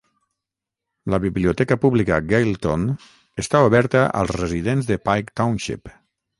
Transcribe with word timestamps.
La 1.13 1.19
biblioteca 1.25 1.77
pública 1.83 2.17
Galeton 2.31 2.87
està 3.45 3.63
oberta 3.69 4.03
als 4.25 4.35
residents 4.41 4.93
de 4.93 5.01
Pike 5.07 5.41
Township. 5.43 5.97